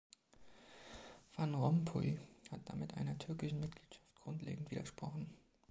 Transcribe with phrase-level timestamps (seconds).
[1.35, 2.17] Van Rompuy
[2.49, 5.31] hat damit einer türkischen Mitgliedschaft grundlegend widersprochen.